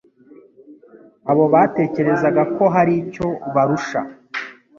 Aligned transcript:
abo 1.31 1.43
batekerezaga 1.53 2.41
ko 2.55 2.63
har'icyo 2.73 3.27
barusha 3.53 4.01